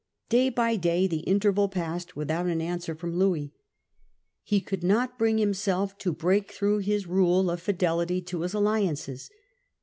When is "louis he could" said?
3.19-4.83